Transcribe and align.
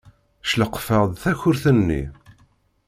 Cleqfeɣ-d 0.49 1.13
takurt-nni. 1.23 2.01